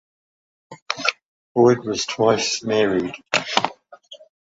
Boyd 1.53 1.85
was 1.85 2.07
twice 2.07 2.63
married. 2.63 3.13